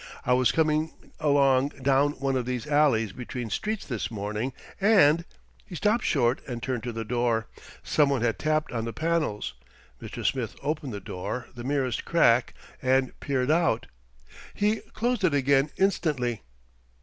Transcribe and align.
I 0.25 0.33
was 0.33 0.51
coming 0.51 0.89
along 1.19 1.69
down 1.83 2.13
one 2.13 2.35
of 2.35 2.47
these 2.47 2.65
alleys 2.65 3.11
between 3.11 3.51
streets 3.51 3.85
this 3.85 4.09
morning 4.09 4.51
and" 4.81 5.25
He 5.67 5.75
stopped 5.75 6.05
short 6.05 6.41
and 6.47 6.63
turned 6.63 6.81
to 6.85 6.91
the 6.91 7.05
door. 7.05 7.45
Some 7.83 8.09
one 8.09 8.23
had 8.23 8.39
tapped 8.39 8.71
on 8.71 8.85
the 8.85 8.93
panels. 8.93 9.53
Mr. 10.01 10.25
Smith 10.25 10.55
opened 10.63 10.91
the 10.91 10.99
door 10.99 11.45
the 11.53 11.63
merest 11.63 12.03
crack 12.03 12.55
and 12.81 13.13
peered 13.19 13.51
out. 13.51 13.85
He 14.55 14.77
closed 14.77 15.23
it 15.23 15.35
again 15.35 15.69
instantly. 15.77 16.41